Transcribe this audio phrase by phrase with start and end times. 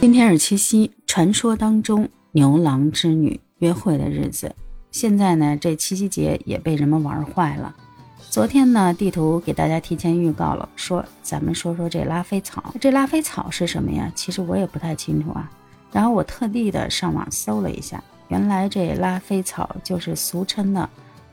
[0.00, 4.50] 今天是七夕，传说当中牛郎织女约会的日子。
[4.90, 7.76] 现在呢，这七夕节也被人们玩坏了。
[8.30, 12.74] 昨天呢，地图给大家提前预告了，说咱们说说这拉菲草。
[12.80, 14.10] 这拉菲草是什么呀？
[14.14, 15.50] 其实我也不太清楚啊。
[15.92, 20.88] 然后我特地的上网搜了一下，原来这拉菲草就是俗称的。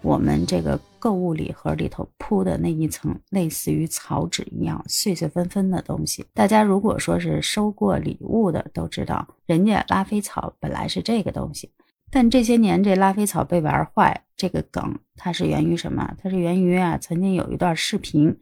[0.07, 6.25] 我们这个购物礼盒里头铺的那一层，类似于草纸一样碎碎纷纷的东西。
[6.33, 11.69] 大家如果说是收过礼物的，都知道人家拉菲草本来是这个东西。
[12.09, 16.15] 但这些年这拉菲草被玩坏，这个梗它是源于什么？
[16.23, 18.33] 它是源于啊，曾经有一段视频，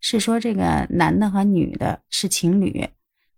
[0.00, 2.86] 是说这个男的和女的是情侣，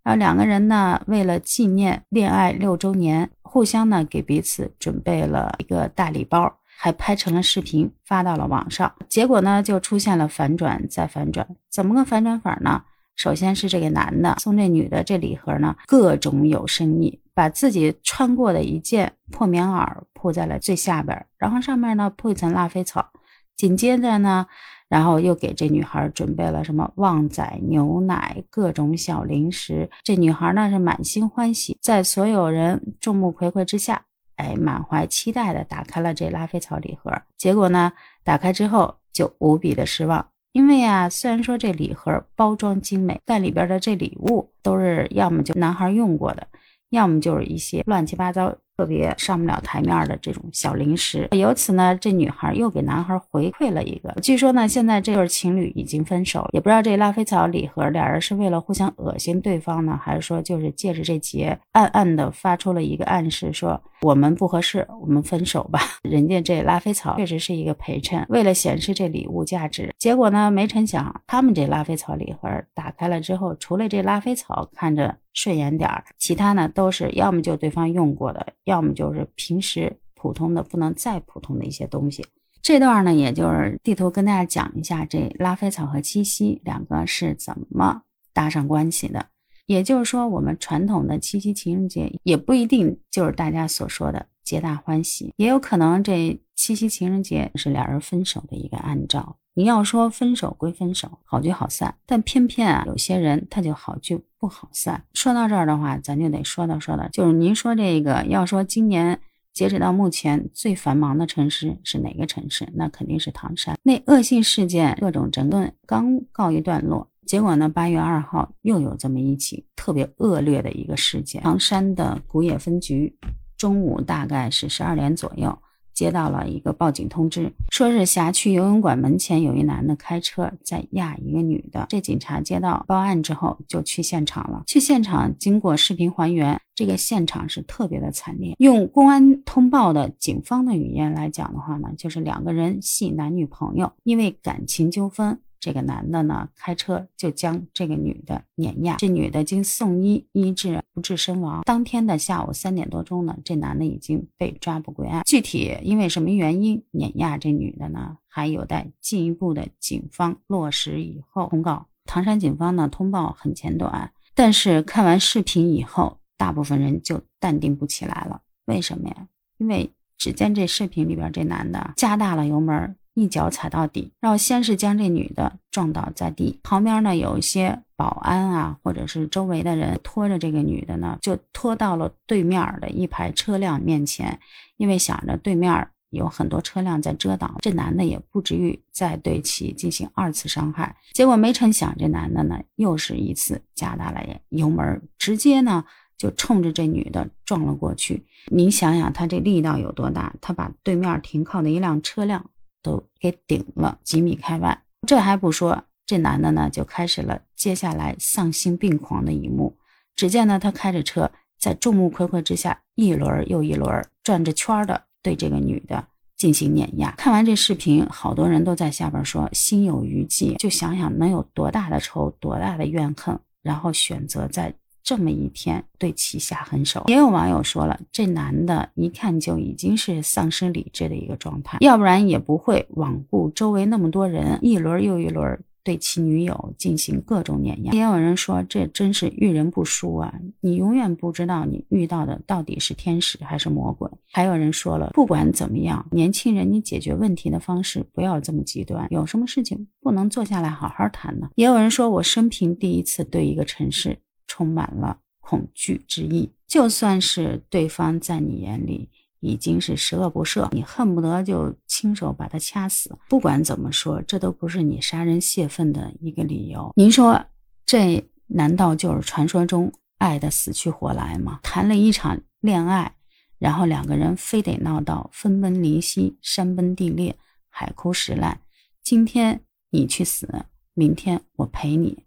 [0.03, 6.59] 然后两个人呢为了纪念恋爱六周年，互相呢给彼此准备了一个大礼包。
[6.79, 11.47] 还拍成了视频发到了网上，结果呢就出现了反转再反转。
[11.71, 12.83] 怎么个反转法呢？
[13.17, 23.09] 首先是这个男的送这女的这礼盒呢，各种有深意，把自己穿过的一件破棉袄铺在了最下边，然后上面呢铺一层拉菲草。
[23.57, 24.47] 紧接着呢，
[24.87, 29.89] 然后又给这女孩准备了什么旺仔牛奶、各种小零食。
[30.05, 34.03] 这女孩呢是满心欢喜，在所有人众目睽睽之下。
[34.37, 37.93] 哎，满怀期待的打开了这拉菲草礼盒，结果呢，
[38.23, 46.47] 打开之后就无比的失望，因为啊，虽然说这礼盒包装精美，但里边的这礼物都是要么就男孩用过的，
[46.91, 48.57] 要么就是一些乱七八糟。
[48.77, 54.15] 特别上不了台面的这种小零食，由此呢，这女孩又给男孩回馈了一个。
[54.21, 65.81] 据说呢，现在这对情侣已经分手，也不知道这拉菲草礼盒俩人是为了互相恶心对方呢，还是说就是借着这节暗暗的发出了一个暗示，说我们不合适，我们分手吧。
[66.05, 75.17] 人家这拉菲草确实是一个陪衬，为了显示这礼物价值，结果呢，没成想他们这拉菲草礼盒打开了之后，除了这拉菲草看着。
[75.37, 82.27] 顺眼点儿，其他呢都是要么就对方用过的，要么就是平时普通的不能再普通的一些东西。
[82.63, 88.03] 这段呢，也就是地图跟大家讲一下这拉菲草和七夕两个是怎么
[88.33, 89.27] 搭上关系的。
[89.67, 99.37] 也就是说，我们传统的七夕情人节也不一定就是大家所说的皆大欢喜，也有可能这七夕情人节是俩人分手的一个暗兆。
[99.59, 105.03] 你要说分手归分手，好聚好散，但偏偏啊，有些人他就好聚不好散。
[105.15, 109.19] 说到这儿的话，咱就得说道说道，就是您说这个，要说今年
[109.55, 112.69] 截止到目前最繁忙的城市是哪个城市？
[112.75, 113.79] 那肯定是唐山。
[113.83, 121.41] 那恶性事件各种整顿刚告一段落，结果呢，八月二号又有这么一起特别恶劣的一个事件。
[121.41, 123.17] 唐山的古冶分局
[123.57, 125.59] 中午大概是十二点左右。
[125.97, 131.87] 接到了一个报警通知，说是辖区游泳馆门前有一男的开车在压一个女的。
[131.89, 134.63] 这警察接到报案之后就去现场了。
[134.67, 138.55] 去现场经过视频还原，这个现场是特别的惨烈。
[138.59, 145.41] 用公安通报的警方的语言来讲的话呢，就是两个人系男女朋友，因为感情纠纷。
[145.67, 151.63] 这个男的呢，开车就将这个女的碾压，这女的经送医医治不治身亡。
[151.65, 155.25] 当天的下午三点多钟呢，这男的已经被抓捕归案。
[155.27, 158.17] 具体因为什么原因碾压这女的呢？
[158.29, 161.89] 还有待进一步的警方落实以后通告。
[162.05, 168.41] 唐山警方呢通报很简短，但是看完视频以后，大部分人就淡定不起来了。
[168.67, 169.27] 为什么呀？
[169.59, 172.95] 因为只见这视频里边这男的加大了油门。
[173.17, 184.39] 一脚踩到底，然后先是将这女的撞倒在地，旁边呢有一些保安啊，或者是周围的人拖着这个女的呢，就拖到了对面的一排车辆面前，
[184.77, 190.95] 因为想着对面有很多车辆在遮挡，这男的也不至于再对其进行二次伤害。
[191.15, 195.83] 结果没成想，这男的呢又是一次加大了油门，直接呢
[196.19, 198.27] 就冲着这女的撞了过去。
[198.49, 200.35] 您想想，他这力道有多大？
[200.43, 202.51] 他把对面停靠的一辆车辆。
[202.87, 209.77] 都给顶了几米开外，这还不说，这男的呢就开始了接下来丧心病狂的一幕。
[210.15, 216.07] 只见呢，他开着车在众目睽睽之下，一轮又一轮转着圈的对这个女的
[216.37, 217.11] 进行碾压。
[217.17, 224.73] 看完这视频，好多人都在下边说心有余悸，就想想能有多大的仇，多大的怨恨，然后选择在。
[225.07, 237.93] 这么一天对其下狠手，也有网友说了，这男的一看就已经是丧失理智的一个状态，要不然也不会罔顾周围那么多人，一轮又一轮对其女友进行各种碾压。
[237.93, 244.11] 也有人说，这真是遇人不淑啊，你永远不知道你遇到的到底是天使还是魔鬼。
[244.33, 251.49] 还有人说了，不管怎么样，年轻人你解决问题的方式不要这么极端，有什么事情不能坐下来好好谈呢？
[251.55, 254.19] 也有人说，我生平第一次对一个城市。
[254.47, 256.51] 充满了恐惧之意。
[256.67, 259.09] 就算是对方在你眼里
[259.41, 263.17] 已经是十恶不赦，你恨不得就亲手把他掐死。
[263.29, 266.93] 不管怎么说，这都不是你杀人泄愤的一个理由。
[266.97, 267.47] 您说，
[267.85, 271.61] 这难道就是传说中爱的死去活来吗？
[271.63, 273.15] 谈了一场恋爱，
[273.59, 277.37] 然后两个人非得闹到分崩离析、山崩地裂、
[277.69, 278.61] 海枯石烂。
[279.03, 279.61] 今天
[279.91, 282.25] 你去死，明天我陪你。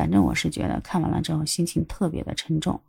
[0.00, 2.80] 反正我是觉得看完了之后心情特别的沉重。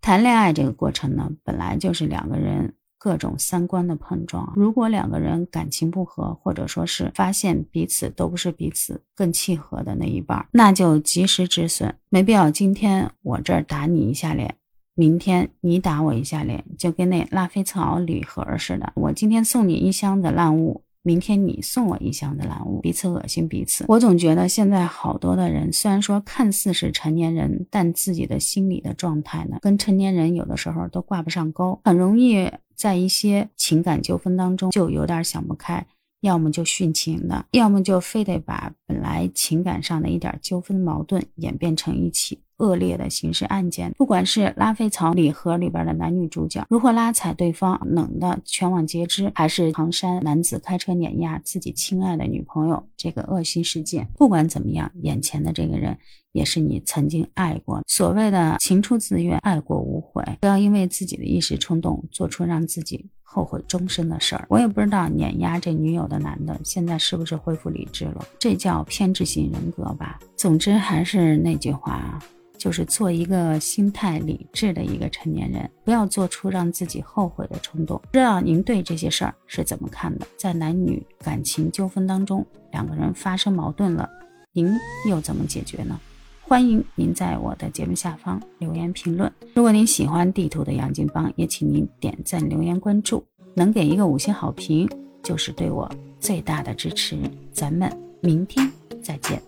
[0.00, 4.52] 谈恋爱这个过程呢，本来就是两个人各种三观的碰撞。
[4.54, 14.54] 如果两个人感情不和，或者说是发现彼此都不是彼此更契合的那一半，那就及时止损，没必要今天我这儿打你一下脸，
[14.94, 18.92] 明天你打我一下脸，就跟那拉菲草礼盒似的。
[18.94, 20.84] 我今天送你一箱子烂物。
[21.02, 23.86] 明天你送我一箱的蓝雾，彼此恶心彼此。
[23.88, 35.86] 我总觉得现在好多的人，虽然说看似是成年人，但自己的心理的状态呢，跟成年人有的时候都挂不上钩，很容易在一些情感纠纷当中就有点想不开，
[36.20, 42.40] 要么就殉情的，要么就非得把本来情感上的一点纠纷矛盾演变成一起。
[42.60, 55.96] 恶劣的刑事案件，不管是拉菲草礼盒里边的男女主角如何拉踩对方，冷的全网皆知，还是唐山男子开车碾压自己亲爱的女朋友这个恶心事件，不管怎么样，眼前的这个人
[56.32, 57.82] 也是你曾经爱过。
[57.86, 64.44] 所谓的情出自愿，爱过无悔，不要因为自己的一时冲动做出让自己后悔终身的事儿。
[64.50, 70.18] 我也不知道碾压这女友的男的现在是不是恢复理智了，这叫偏执型人格吧。
[70.36, 72.18] 总之还是那句话。
[72.60, 77.98] 就是做一个心态理智的一个成年人，不要做出让自己后悔的冲动。
[78.12, 80.26] 不知道您对这些事儿是怎么看的？
[80.36, 84.06] 在男女感情纠纷当中，两个人发生矛盾了，
[84.52, 84.70] 您
[85.08, 85.98] 又怎么解决呢？
[86.42, 89.32] 欢迎您在我的节目下方留言评论。
[89.54, 93.24] 如果您喜欢地图的杨金邦，也请您点赞、留言、关注，
[93.54, 94.86] 能给一个五星好评
[95.22, 97.16] 就是对我最大的支持。
[97.52, 97.90] 咱们
[98.20, 98.70] 明天
[99.02, 99.40] 再见，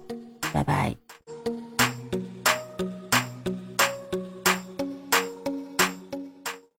[0.50, 1.12] 拜拜。